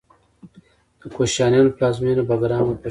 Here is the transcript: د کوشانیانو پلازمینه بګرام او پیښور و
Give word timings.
د 0.99 1.01
کوشانیانو 1.15 1.75
پلازمینه 1.75 2.23
بګرام 2.29 2.59
او 2.65 2.71
پیښور 2.71 2.77
و 2.77 2.79